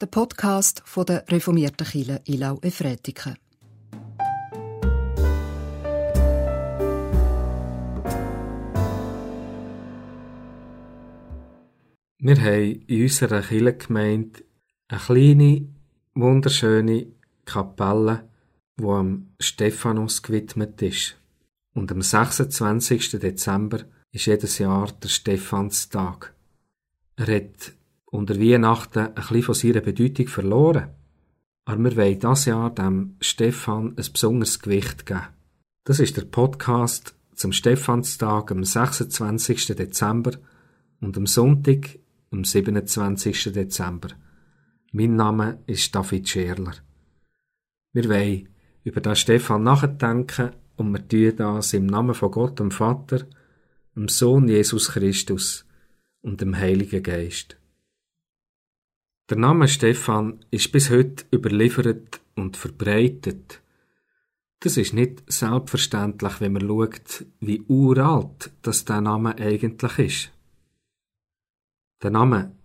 [0.00, 3.36] der Podcast von der reformierten Kirche Ilau Efretiken.
[12.20, 14.44] Wir haben in unserer Kirchengemeinde
[14.88, 15.68] eine kleine,
[16.14, 17.06] wunderschöne
[17.44, 18.28] Kapelle,
[18.76, 21.16] die am Stephanus gewidmet ist.
[21.74, 23.18] Und am 26.
[23.18, 23.80] Dezember
[24.12, 26.34] ist jedes Jahr der Stephanstag.
[27.16, 27.72] Er hat
[28.10, 30.90] unter Weihnachten ein bisschen von seiner Bedeutung verloren.
[31.64, 35.28] Aber wir wollen dieses Jahr dem Stefan ein besonderes Gewicht geben.
[35.84, 39.66] Das ist der Podcast zum Stephanstag am 26.
[39.66, 40.32] Dezember
[41.00, 41.98] und am Sonntag
[42.30, 43.52] am 27.
[43.52, 44.08] Dezember.
[44.92, 46.74] Mein Name ist David Scherler.
[47.92, 48.48] Wir wollen
[48.84, 53.26] über den Stefan nachdenken und wir tun das im Namen von Gott, dem Vater,
[53.94, 55.66] dem Sohn Jesus Christus
[56.22, 57.57] und dem Heiligen Geist.
[59.28, 63.60] Der Name Stefan ist bis heute überliefert und verbreitet.
[64.60, 70.32] Das ist nicht selbstverständlich, wenn man schaut, wie uralt das der Name eigentlich ist.
[72.02, 72.56] Der Name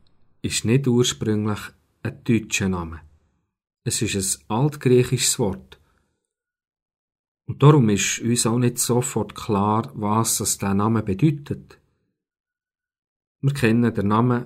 [0.42, 1.60] ist nicht ursprünglich
[2.02, 3.02] ein deutscher Name.
[3.84, 5.82] Es ist ein altgriechisches Wort.
[7.46, 11.78] Und darum ist uns auch nicht sofort klar, was das der Name bedeutet.
[13.42, 14.46] Wir kennen den Namen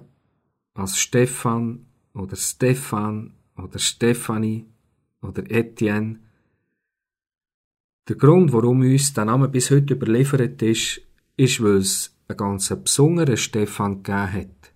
[0.74, 1.87] als Stefan
[2.18, 4.66] oder Stefan oder Stefanie
[5.22, 6.20] oder Etienne.
[8.08, 11.02] Der Grund, warum uns der Name bis heute überliefert ist,
[11.36, 14.74] ist, weil es einen ganz besonderen Stefan gegeben hat.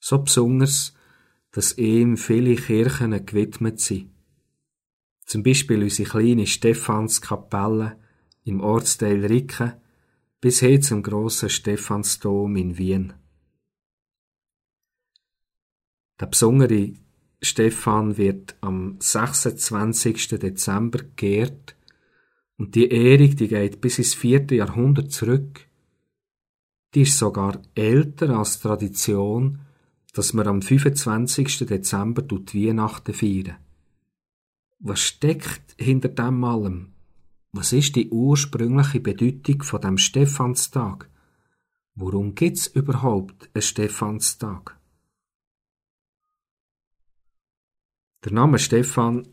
[0.00, 0.94] So besonders,
[1.52, 4.10] dass ihm viele Kirchen gewidmet sind.
[5.24, 7.98] Zum Beispiel unsere kleine Stephanskapelle
[8.44, 9.74] im Ortsteil Ricken
[10.40, 13.12] bis hin zum grossen Stephansdom in Wien.
[16.20, 16.92] Der besondere
[17.40, 20.28] Stefan wird am 26.
[20.28, 21.76] Dezember geehrt
[22.56, 25.66] und die Ehrung, die geht bis ins vierte Jahrhundert zurück.
[26.94, 29.60] Die ist sogar älter als Tradition,
[30.12, 31.66] dass wir am 25.
[31.66, 33.56] Dezember die Weihnachten feiern.
[34.78, 36.92] Was steckt hinter dem allem?
[37.52, 41.08] Was ist die ursprüngliche Bedeutung von dem Stephanstag?
[41.94, 44.78] Warum gibt's überhaupt einen Stephanstag?
[48.24, 49.26] Der Name Stefan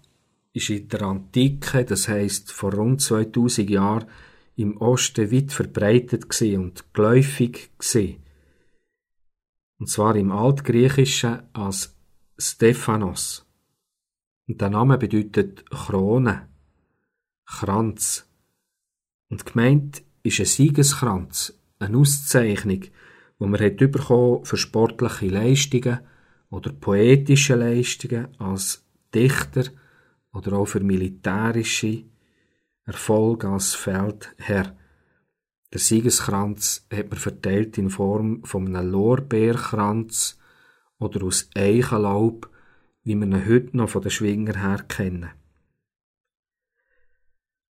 [0.54, 4.10] ist in der Antike, das heißt vor rund 2000 Jahren,
[4.56, 8.24] im Osten weit verbreitet und geläufig gewesen.
[9.78, 11.96] Und zwar im Altgriechischen als
[12.38, 13.46] Stephanos.
[14.48, 16.50] Und der Name bedeutet Krone,
[17.46, 18.28] Kranz.
[19.30, 22.86] Und gemeint ist ein Siegeskranz, eine Auszeichnung,
[23.38, 26.00] wo man hat bekommen für sportliche Leistungen
[26.50, 29.66] oder poetische Leistungen als Dichter
[30.34, 32.06] oder auch für militärische
[32.86, 34.76] Erfolge als Feldherr.
[35.72, 40.40] Der Siegeskranz hat man verteilt in Form von einem Lorbeerkranz
[40.98, 42.50] oder aus Eichenlaub,
[43.04, 45.30] wie wir ihn heute noch von den Schwinger her kennen.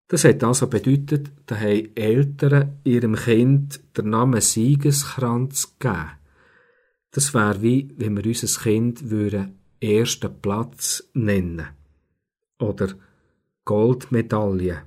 [0.07, 6.18] Das hat also bedeutet, dass Eltern ihrem Kind den Namen Siegeskranz gegeben.
[7.11, 11.69] Das wäre wie, wenn wir unser Kind würden ersten Platz nennen.
[12.59, 12.95] Oder
[13.65, 14.83] Goldmedaille.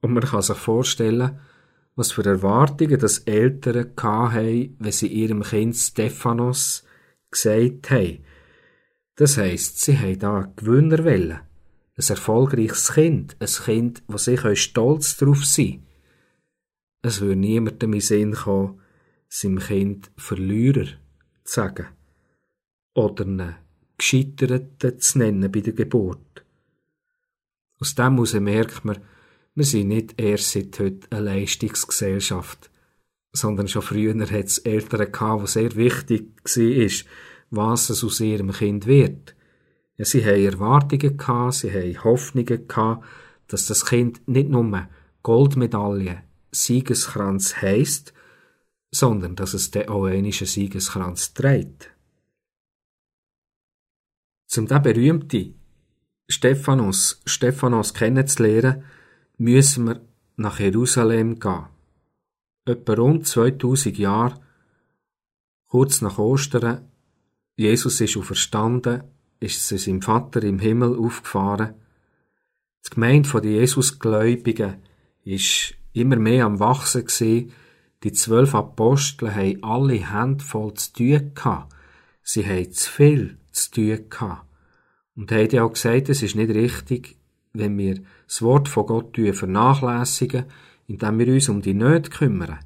[0.00, 1.38] Und man kann sich vorstellen,
[1.94, 6.84] was für Erwartungen das Eltern hatten, wenn sie ihrem Kind Stephanos
[7.30, 8.24] gesagt haben.
[9.16, 11.40] Das heisst, sie haben da einen Gewinner wollen.
[11.96, 13.36] Ein erfolgreiches Kind.
[13.38, 15.86] Ein Kind, wo sie stolz darauf sein
[17.02, 18.80] Es würde niemandem in Sinn kommen,
[19.30, 20.86] seinem Kind Verlierer
[21.44, 21.86] zu sagen.
[22.94, 23.56] Oder einen
[23.96, 26.44] Gescheiterten zu nennen bei der Geburt.
[27.78, 28.98] Aus dem heraus merkt man,
[29.54, 32.70] wir sind nicht erst seit heute eine Leistungsgesellschaft,
[33.32, 37.06] sondern schon früher hat es Eltern gehabt, wo sehr wichtig war,
[37.50, 39.34] was es aus ihrem Kind wird.
[39.96, 43.04] Ja, sie haben Erwartungen gehabt, sie haben Hoffnungen gehabt,
[43.46, 44.88] dass das Kind nicht nur
[45.22, 46.22] Goldmedaille,
[46.52, 48.12] Siegeskranz heisst,
[48.92, 51.90] sondern dass es den auch einen Siegeskranz trägt.
[54.46, 55.54] Zum den berühmten
[56.28, 58.84] Stephanus, Stephanos kennenzulernen,
[59.38, 60.00] müssen wir
[60.36, 61.66] nach Jerusalem gehen.
[62.64, 64.40] Etwa rund 2000 Jahre,
[65.66, 66.88] kurz nach Ostern,
[67.56, 69.04] Jesus ist auferstanden,
[69.40, 71.74] ist zu seinem Vater im Himmel aufgefahren.
[72.86, 74.76] Die Gemeinde der Jesusgläubigen
[75.24, 77.52] ist immer mehr am Wachsen gewesen,
[78.02, 81.74] die zwölf Apostel haben alle Hände voll zu tun gehabt.
[82.22, 84.46] Sie haben zu viel zu tun gehabt.
[85.16, 87.18] Und haben auch gesagt, es ist nicht richtig,
[87.52, 90.44] wenn wir das Wort von Gott vernachlässigen,
[90.86, 92.60] indem wir uns um die Nöte kümmern.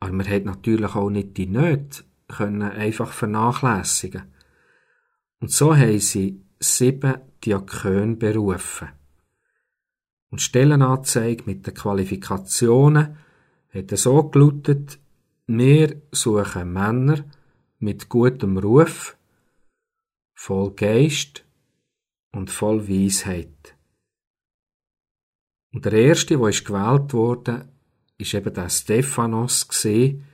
[0.00, 4.24] Aber man hat natürlich auch nicht die Nöte können einfach vernachlässigen.
[5.40, 8.88] Und so haben sie sieben Diakone berufen.
[10.30, 13.16] Und Stellenanzeige mit den Qualifikationen
[13.76, 14.98] hat so gelautet,
[15.46, 17.24] wir suchen Männer
[17.78, 19.16] mit gutem Ruf,
[20.34, 21.44] voll Geist
[22.32, 23.76] und voll Weisheit.
[25.72, 27.68] Und der erste, der gewählt wurde,
[28.18, 30.24] ist eben der Stephanos gesehen.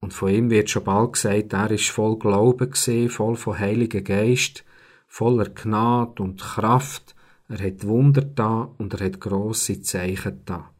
[0.00, 4.04] Und von ihm wird schon bald gesagt, er ist voll Glauben gesehen, voll von Heiligen
[4.04, 4.64] Geist,
[5.08, 7.16] voller Gnade und Kraft.
[7.48, 10.70] Er hat Wunder da und er hat grosse Zeichen da.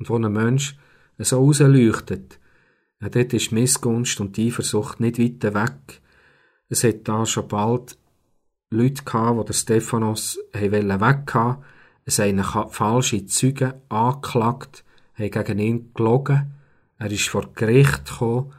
[0.00, 0.76] Und wo ein Mensch
[1.18, 2.40] so rausleuchtet,
[3.00, 6.00] ja, dort ist Missgunst und Eifersucht nicht weit weg.
[6.68, 7.96] Es hat da schon bald
[8.70, 11.62] Leute gehabt, die der Stephanos weg haben
[12.04, 16.54] es haben falsche Zeugen angeklagt, haben gegen ihn gelogen.
[16.98, 18.52] Er ist vor Gericht gekommen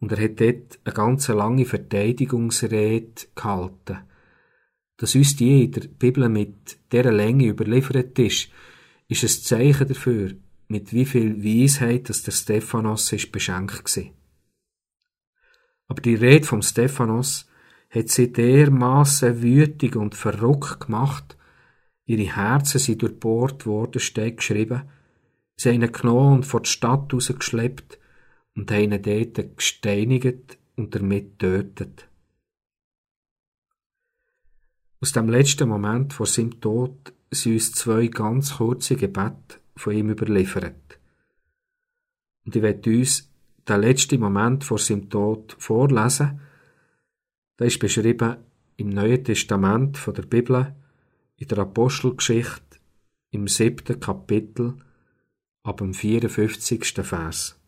[0.00, 3.98] und er hat dort eine ganz lange Verteidigungsrede gehalten.
[4.96, 8.48] Dass uns die in der Bibel mit dieser Länge überliefert ist,
[9.08, 10.30] ist ein Zeichen dafür,
[10.68, 14.04] mit wie viel Weisheit dass der Stephanos ist beschenkt war.
[15.88, 17.48] Aber die Rede vom Stephanos
[17.90, 21.36] hat sie dermaßen wütig und verrückt gemacht,
[22.06, 24.82] Ihre Herzen sind durchbohrt worden, steht geschrieben.
[25.56, 27.98] Sie haben ihn genommen und vor die Stadt rausgeschleppt
[28.54, 32.08] und haben ihn dort gesteinigt und damit tötet.
[35.00, 40.10] Aus dem letzten Moment vor seinem Tod sind uns zwei ganz kurze Gebete von ihm
[40.10, 40.98] überliefert.
[42.44, 43.30] Und ich werde uns
[43.68, 46.40] den letzten Moment vor seinem Tod vorlesen.
[47.56, 48.36] Da ist beschrieben
[48.76, 50.74] im Neuen Testament von der Bibel
[51.36, 52.78] in der Apostelgeschichte
[53.30, 54.76] im siebten Kapitel
[55.62, 56.94] ab dem 54.
[57.02, 57.58] Vers.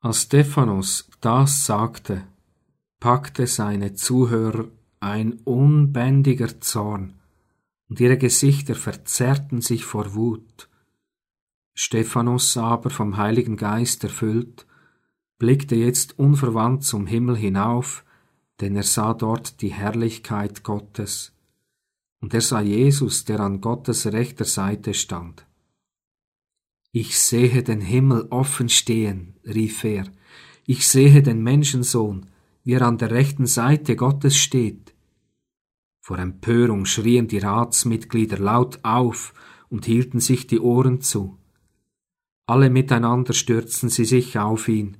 [0.00, 2.24] Als Stephanus das sagte,
[3.00, 4.68] packte seine Zuhörer
[5.00, 7.19] ein unbändiger Zorn,
[7.90, 10.70] und ihre Gesichter verzerrten sich vor Wut.
[11.74, 14.66] Stephanus aber vom Heiligen Geist erfüllt,
[15.38, 18.04] blickte jetzt unverwandt zum Himmel hinauf,
[18.60, 21.32] denn er sah dort die Herrlichkeit Gottes
[22.20, 25.46] und er sah Jesus, der an Gottes rechter Seite stand.
[26.92, 30.04] Ich sehe den Himmel offen stehen, rief er,
[30.66, 32.26] ich sehe den Menschensohn,
[32.62, 34.94] wie er an der rechten Seite Gottes steht.
[36.10, 39.32] Vor Empörung schrien die Ratsmitglieder laut auf
[39.68, 41.38] und hielten sich die Ohren zu.
[42.46, 44.96] Alle miteinander stürzten sie sich auf ihn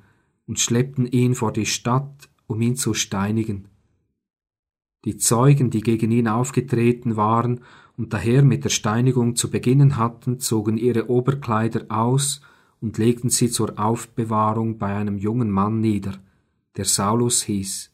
[0.46, 3.66] und schleppten ihn vor die Stadt, um ihn zu steinigen.
[5.04, 7.62] Die Zeugen, die gegen ihn aufgetreten waren
[7.96, 12.40] und daher mit der Steinigung zu beginnen hatten, zogen ihre Oberkleider aus
[12.80, 16.20] und legten sie zur Aufbewahrung bei einem jungen Mann nieder,
[16.76, 17.90] der Saulus hieß.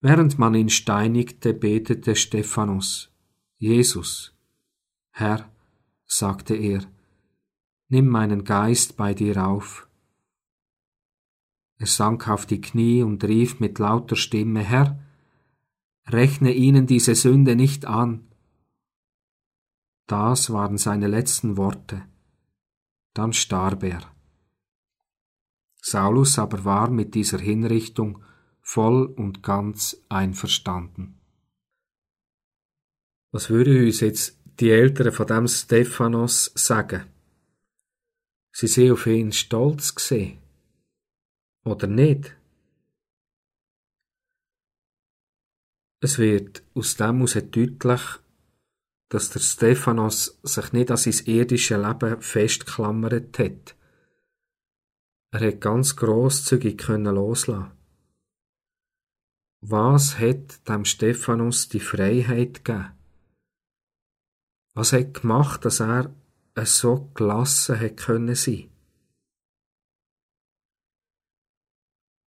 [0.00, 3.10] Während man ihn steinigte, betete Stephanus,
[3.56, 4.32] Jesus,
[5.10, 5.50] Herr,
[6.06, 6.84] sagte er,
[7.88, 9.88] nimm meinen Geist bei dir auf.
[11.78, 15.02] Er sank auf die Knie und rief mit lauter Stimme, Herr,
[16.06, 18.28] rechne ihnen diese Sünde nicht an.
[20.06, 22.04] Das waren seine letzten Worte.
[23.14, 24.02] Dann starb er.
[25.80, 28.22] Saulus aber war mit dieser Hinrichtung
[28.68, 31.18] voll und ganz einverstanden.
[33.32, 37.06] Was würden uns jetzt die Eltern von dem Stephanos sagen?
[38.52, 40.38] Sie sind auf ihn stolz gesehen
[41.64, 42.36] oder nicht.
[46.00, 48.02] Es wird aus dem heraus deutlich,
[49.08, 53.74] dass der Stephanos sich nicht an sein irdisches Leben festklammert hat.
[55.30, 57.77] Er hat ganz grosszügig loslassen.
[59.60, 62.92] Was hat dem Stephanus die Freiheit gegeben?
[64.74, 66.14] Was hat gemacht, dass er
[66.64, 68.70] so gelassen hat können sein?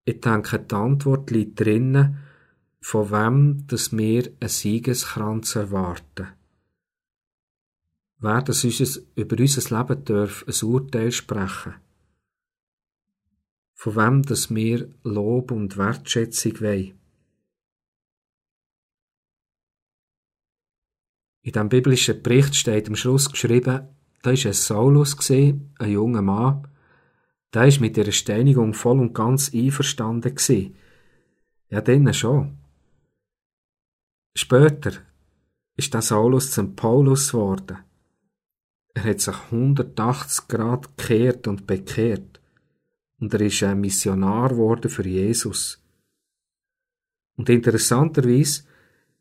[0.04, 2.18] Ich denke, die Antwort liegt drinnen,
[2.80, 6.28] von wem dass wir einen Siegeskranz erwarten.
[8.18, 11.74] Wer das unser, über unser Leben darf ein Urteil sprechen.
[13.74, 16.99] Von wem dass wir Lob und Wertschätzung wollen.
[21.42, 23.88] In dem biblischen Bericht steht am Schluss geschrieben,
[24.22, 26.68] da war ein Saulus, ein junger Mann,
[27.54, 30.36] der ist mit ihrer Steinigung voll und ganz einverstanden.
[31.68, 32.58] Ja, denen schon.
[34.34, 34.92] Später
[35.76, 37.78] ist der Saulus zum Paulus geworden.
[38.94, 42.40] Er hat sich 180 Grad gekehrt und bekehrt.
[43.18, 45.82] Und er ist ein Missionar geworden für Jesus.
[47.36, 48.64] Und interessanterweise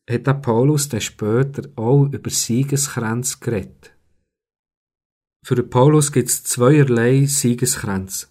[0.10, 3.94] hat der Paulus dann später auch über Siegeskränze geredet.
[5.46, 8.28] Für den Paulus gibt es zweierlei Siegeskränze.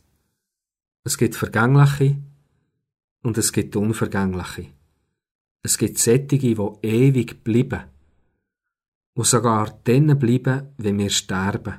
[1.04, 2.16] Es gibt vergängliche
[3.22, 4.72] und es gibt unvergängliche.
[5.62, 7.84] Es gibt Sättige, die ewig bleiben.
[9.14, 11.74] Und sogar dann bleiben, wenn wir sterben.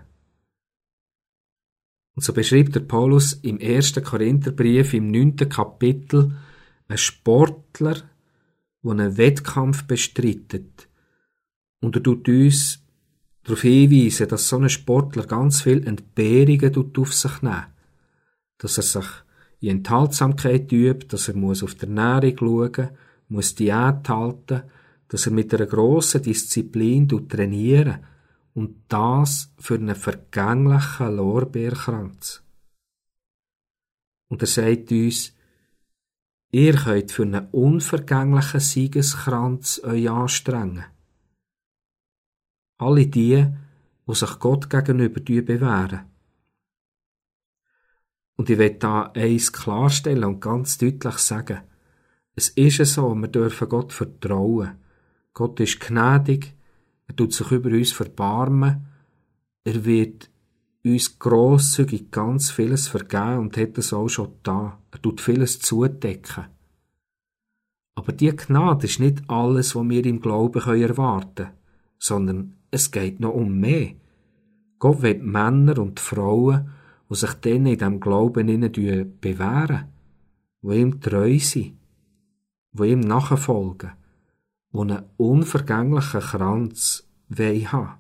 [2.15, 6.35] Und so beschreibt der Paulus im ersten Korintherbrief im neunten Kapitel
[6.87, 8.08] einen Sportler,
[8.83, 10.88] der einen Wettkampf bestreitet.
[11.81, 12.83] Und er tut uns
[13.43, 17.65] darauf hinweisen, dass so ein Sportler ganz viel Entbehrungen auf sich nehmen
[18.57, 19.07] Dass er sich
[19.62, 22.89] in Enthaltsamkeit übt, dass er muss auf der Ernährung schauen
[23.29, 24.63] muss Diät halten,
[25.07, 28.00] dass er mit einer grossen Disziplin trainieren
[28.53, 32.43] und das für einen vergänglichen Lorbeerkranz.
[34.27, 35.33] Und er sagt uns,
[36.51, 40.85] ihr könnt für einen unvergänglichen Siegeskranz euch anstrengen.
[42.77, 43.45] Alle die,
[44.07, 46.05] die sich Gott gegenüber bewähren.
[48.37, 51.59] Und ich will da eins klarstellen und ganz deutlich sagen.
[52.35, 54.77] Es ist so, wir dürfen Gott vertrauen.
[55.33, 56.53] Gott ist gnädig,
[57.07, 58.87] er tut sich über uns verbarmen,
[59.63, 60.29] er wird
[60.83, 64.79] uns grosszügig ganz vieles vergeben und hat es auch schon da.
[64.91, 66.45] Er tut vieles zudecken.
[67.95, 71.51] Aber die Gnade ist nicht alles, was wir im Glauben erwarten können,
[71.98, 73.93] sondern es geht noch um mehr.
[74.79, 76.69] Gott will Männer und Frauen,
[77.09, 78.71] die sich dann in diesem Glauben
[79.19, 79.86] bewähren,
[80.62, 81.79] die ihm treu sind
[82.71, 83.91] wo ihm nachfolgen,
[84.71, 87.07] wo einen unvergänglichen Kranz
[87.38, 87.98] haben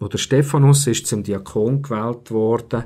[0.00, 2.84] Wo der Stephanus ist zum Diakon gewählt worden,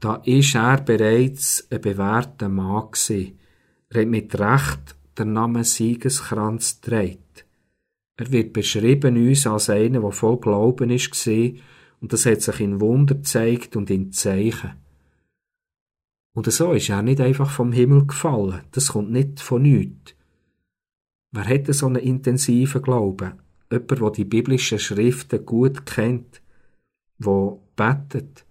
[0.00, 2.88] da ist er bereits ein bewährter Mann.
[3.90, 7.44] Er hat mit Recht den Namen Siegeskranz trägt.
[8.16, 11.28] Er wird beschrieben uns als einer, der voll Glauben ist
[12.00, 14.72] und das hat sich in Wunder gezeigt und in Zeichen.
[16.34, 18.62] Und so ist er nicht einfach vom Himmel gefallen.
[18.70, 20.14] Das kommt nicht von nichts.
[21.32, 23.34] Wer hätte so einen intensiven Glauben?
[23.70, 26.40] Jemand, der die biblischen Schriften gut kennt,
[27.18, 28.44] der betet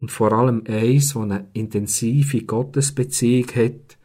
[0.00, 3.98] und vor allem eins, der eine intensive Gottesbeziehung hat,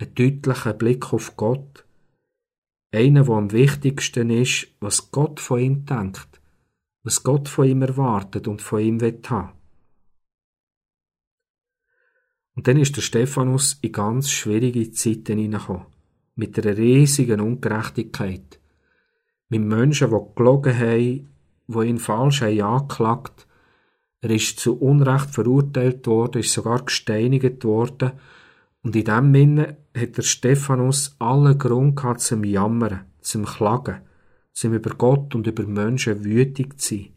[0.00, 1.84] einen deutlichen Blick auf Gott,
[2.92, 6.40] einer, der am wichtigsten ist, was Gott von ihm denkt,
[7.02, 9.52] was Gott von ihm erwartet und von ihm will haben.
[12.54, 15.86] Und dann ist der Stephanus in ganz schwierige Zeiten hineingekommen.
[16.34, 18.57] Mit einer riesigen Ungerechtigkeit.
[19.48, 21.28] Mit Menschen, die gelogen haben,
[21.68, 23.46] die ihn falsch haben angeklagt.
[24.20, 28.12] Er ist zu Unrecht verurteilt worden, ist sogar gesteinigt worden.
[28.82, 34.02] Und in dem Sinne hat der Stephanus allen Grund gehabt zum Jammern, zum Klagen,
[34.52, 37.08] zum über Gott und über Menschen wütig zu sein.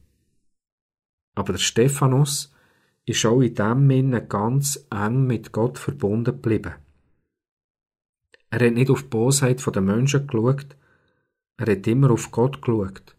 [1.35, 2.53] Aber der Stephanus
[3.05, 6.75] ist auch in dem Sinne ganz eng mit Gott verbunden geblieben.
[8.49, 10.75] Er hat nicht auf die Bosheit der Menschen geschaut,
[11.61, 13.15] er hat immer auf Gott geschaut.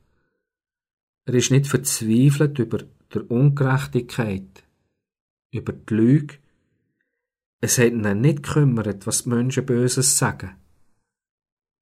[1.27, 2.79] Er ist nicht verzweifelt über
[3.15, 4.65] die Ungerechtigkeit,
[5.53, 6.35] über die Lüge.
[7.61, 10.57] Es hat ihn nicht gekümmert, was die Menschen Böses sagen.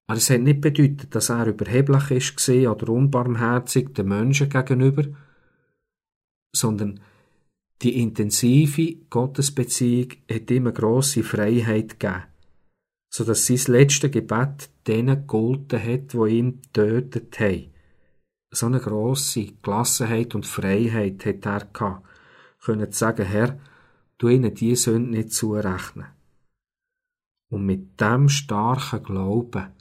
[0.07, 5.05] Aber es hat nicht bedeutet, dass er überheblich ist oder unbarmherzig den Menschen gegenüber,
[6.55, 6.99] sondern
[7.81, 12.25] die intensive Gottesbeziehung hat ihm eine grosse Freiheit gegeben,
[13.13, 17.73] so dass sein letztes Gebet denen gegolten hat, die ihn getötet haben.
[18.51, 22.07] So eine grosse Gelassenheit und Freiheit hat er gehabt,
[22.63, 23.59] können sagen, Herr,
[24.17, 26.07] du ihnen die Sünde nicht zurechnen.
[27.49, 29.73] Und mit dem starken Glauben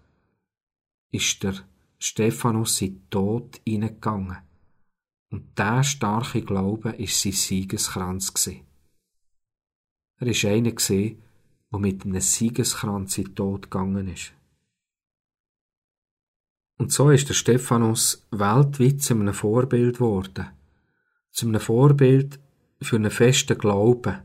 [1.13, 1.55] ist der
[1.99, 4.39] Stephanus in den Tod hineingegangen.
[5.31, 8.33] Und der starke Glaube ist sein Siegeskranz.
[10.19, 11.17] Er ist einer gsi,
[11.73, 14.33] der mit einem Siegeskranz in den Tod gegangen ist.
[16.79, 20.47] Und so ist der Stephanus weltweit zu einem Vorbild geworden.
[21.31, 22.41] Zu einem Vorbild
[22.81, 24.21] für einen festen Glauben.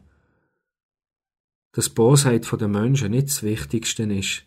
[1.74, 4.46] Dass die Bosheit der Menschen nicht das Wichtigste ist,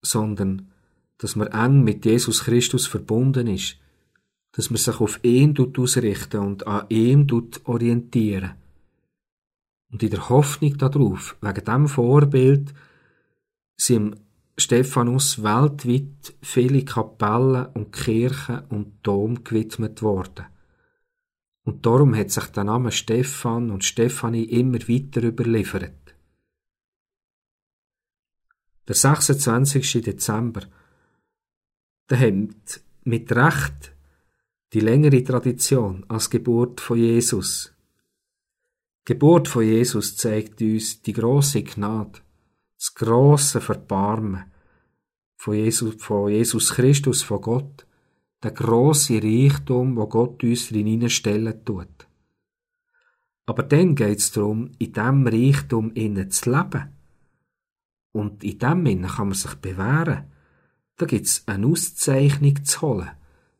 [0.00, 0.70] sondern
[1.18, 3.76] dass man eng mit Jesus Christus verbunden ist
[4.52, 7.26] dass man sich auf ihn ausrichten und an ihm
[7.64, 8.52] orientieren.
[9.92, 12.72] Und in der Hoffnung darauf, wegen diesem Vorbild,
[13.76, 14.16] sind
[14.56, 20.46] Stephanus weltweit viele Kapellen und Kirchen und Dom gewidmet worden.
[21.64, 26.14] Und darum hat sich der Name Stephan und Stephanie immer weiter überliefert.
[28.88, 30.02] Der 26.
[30.02, 30.62] Dezember,
[32.10, 33.94] der hat mit Recht
[34.72, 37.71] die längere Tradition als Geburt von Jesus.
[39.08, 42.20] Die Geburt von Jesus zeigt uns die große Gnade,
[42.78, 44.44] das große Verbarmen
[45.36, 47.86] von Jesus, von Jesus Christus, von Gott,
[48.44, 52.06] der große Reichtum, wo Gott uns hineinstellen tut.
[53.46, 56.92] Aber dann geht es darum, in diesem Reichtum innen zu leben.
[58.12, 60.30] Und in dem Innen kann man sich bewähren.
[60.96, 63.10] Da gibt es eine Auszeichnung zu holen.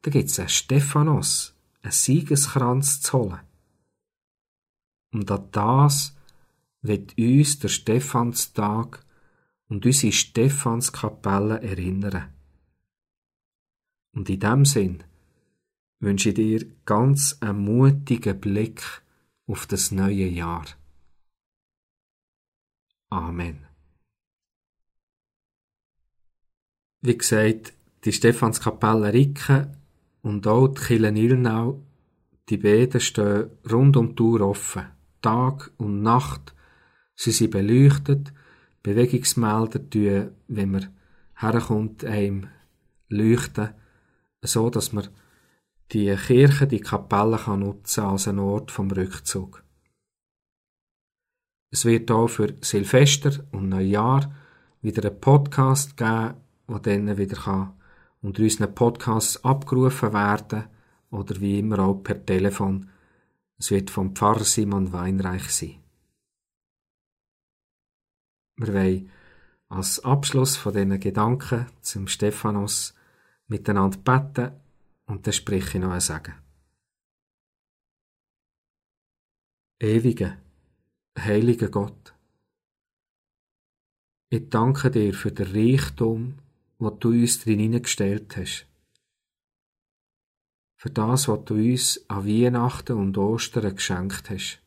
[0.02, 3.40] Da gibt es einen Stephanos, einen Siegeskranz zu holen.
[5.12, 6.16] Und an das
[6.80, 9.04] wird uns der Stephanstag
[9.68, 12.28] und unsere Stephanskapelle erinnern.
[14.12, 15.04] Und in dem Sinn
[16.00, 18.82] wünsche ich dir ganz einen mutigen Blick
[19.46, 20.66] auf das neue Jahr.
[23.08, 23.66] Amen.
[27.02, 29.76] Wie gesagt, die Stephanskapelle Ricke
[30.22, 31.80] und auch die Kille Nilnau,
[32.48, 35.01] die beiden stehen rund um die Tour offen.
[35.22, 36.54] Tag und Nacht.
[37.14, 38.32] Sie sind beleuchtet
[38.82, 40.88] Bewegungsmelder tun, wenn man
[41.36, 42.48] herkommt, einem
[43.08, 43.70] leuchten,
[44.42, 45.08] so dass man
[45.92, 49.62] die Kirche, die Kapelle kann nutzen als ein Ort vom Rückzug.
[51.70, 54.34] Es wird auch für Silvester und Neujahr
[54.80, 56.34] wieder einen Podcast geben,
[56.68, 57.72] der dann wieder kann
[58.22, 60.64] unter unseren Podcasts abgerufen werden
[61.10, 62.88] oder wie immer auch per Telefon.
[63.62, 65.80] Es wird vom Pfarrer Simon Weinreich sein.
[68.56, 69.10] Wir wollen
[69.68, 72.92] als Abschluss von diesen Gedanken zum Stephanus
[73.46, 74.60] miteinander beten
[75.06, 76.34] und dann spreche ich noch ein Sagen.
[79.80, 80.38] Ewiger,
[81.16, 82.16] heiliger Gott,
[84.28, 86.38] ich danke dir für den Reichtum,
[86.80, 88.71] wo du uns drin hineingestellt hast.
[90.82, 94.60] Für das, was du uns an Weihnachten und Ostern geschenkt hast.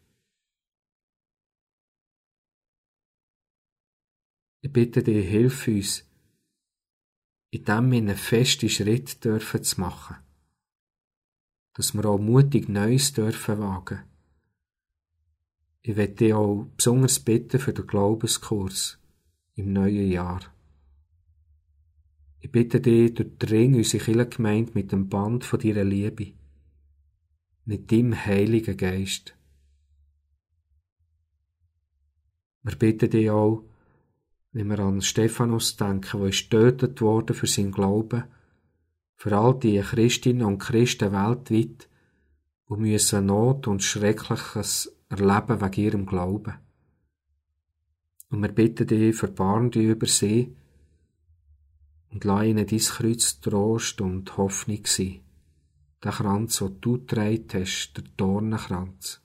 [4.62, 6.10] Ich bitte dich, hilf uns,
[7.50, 10.16] in dem wir einen festen Schritt dürfen zu machen.
[11.74, 14.06] Dass wir auch mutig Neues dürfen wagen.
[15.82, 19.00] Ich werde dich auch besonders bitten für den Glaubenskurs
[19.56, 20.55] im neuen Jahr.
[22.46, 26.34] Ich bitte dich, durchdring unsere Kirchengemeinde mit dem Band von deiner Liebe,
[27.66, 29.36] mit deinem Heiligen Geist.
[32.62, 33.64] Wir bitten dich auch,
[34.52, 38.26] wenn wir an Stephanus denken, der ist getötet worden für seinen Glauben,
[39.16, 41.90] für all die Christinnen und Christen weltweit,
[42.70, 46.60] die müssen Not und Schreckliches erleben wegen ihrem Glauben.
[48.30, 50.54] Und wir bitten dich, verbarm dich über sie
[52.16, 55.20] und lass ihnen dein Kreuz Trost und Hoffnung sein.
[56.02, 59.20] Der Kranz, den du getragen hast, der Dornenkranz.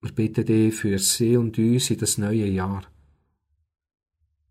[0.00, 2.90] Wir bitten dich für sie und uns in das neue Jahr.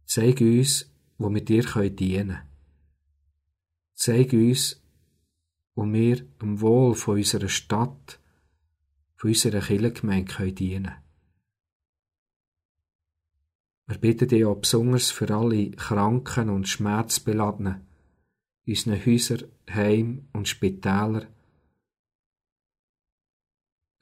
[0.05, 0.87] Zeig uns,
[1.17, 2.41] wo wir dir dienen können.
[3.95, 4.83] Zeig uns,
[5.73, 8.19] wo wir am Wohl von unserer Stadt,
[9.15, 11.10] von unserer Kirchengemeinde dienen können.
[13.87, 17.85] Wir bitten dich auch besonders für alle Kranken und Schmerzbeladenen,
[18.65, 19.39] unseren Häuser,
[19.69, 21.27] Heim und Spitäler,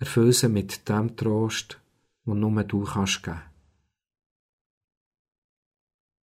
[0.02, 1.82] Erfüll sie mit dem Trost,
[2.24, 3.42] wo nur du kannst geben.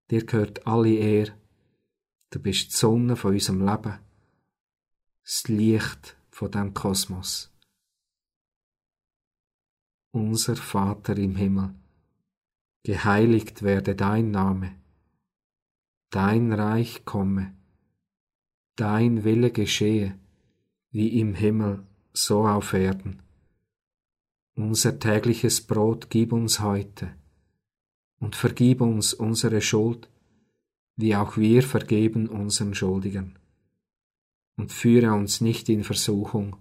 [0.09, 1.37] Dir gehört alle Ehre.
[2.29, 3.99] Du bist die Sonne von unserem Leben,
[5.23, 7.51] das Licht von dem Kosmos.
[10.11, 11.75] Unser Vater im Himmel,
[12.85, 14.71] geheiligt werde dein Name,
[16.11, 17.51] dein Reich komme,
[18.75, 20.15] dein Wille geschehe,
[20.91, 23.23] wie im Himmel, so auf Erden.
[24.53, 27.11] Unser tägliches Brot gib uns heute
[28.19, 30.07] und vergib uns unsere Schuld,
[30.95, 33.39] wie auch wir vergeben unseren Schuldigen.
[34.57, 36.55] Und führe uns nicht in Versuchung,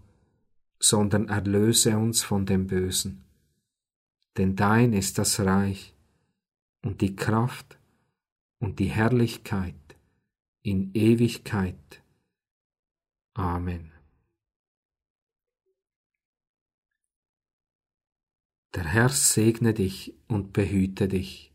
[0.80, 3.24] sondern erlöse uns von dem Bösen.
[4.38, 5.93] Denn dein ist das Reich
[6.85, 7.79] und die Kraft
[8.59, 9.75] und die Herrlichkeit
[10.62, 12.03] in Ewigkeit.
[13.35, 13.92] Amen.
[18.75, 21.53] Der Herr segne dich und behüte dich.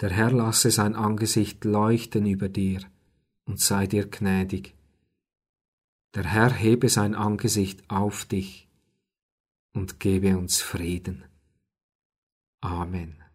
[0.00, 2.82] Der Herr lasse sein Angesicht leuchten über dir
[3.46, 4.74] und sei dir gnädig.
[6.14, 8.68] Der Herr hebe sein Angesicht auf dich
[9.72, 11.24] und gebe uns Frieden.
[12.60, 13.27] Amen.